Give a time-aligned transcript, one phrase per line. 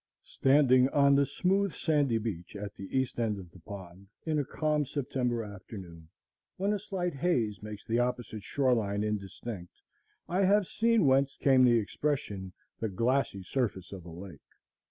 [0.23, 4.43] Standing on the smooth sandy beach at the east end of the pond, in a
[4.43, 6.09] calm September afternoon,
[6.57, 9.73] when a slight haze makes the opposite shore line indistinct,
[10.27, 14.41] I have seen whence came the expression, "the glassy surface of a lake."